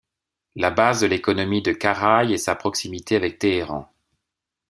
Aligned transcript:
La 0.55 0.71
base 0.71 1.01
de 1.01 1.05
l'économie 1.05 1.61
de 1.61 1.73
Karaj 1.73 2.31
est 2.31 2.39
sa 2.39 2.55
proximité 2.55 3.15
avec 3.17 3.37
Téhéran. 3.37 3.87